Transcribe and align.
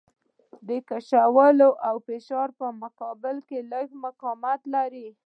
د 0.67 0.69
کشولو 0.89 1.69
او 1.87 1.95
فشار 2.07 2.49
په 2.59 2.67
مقابل 2.83 3.35
کې 3.47 3.59
لږ 3.71 3.87
مقاومت 4.05 4.61
لري. 4.75 5.07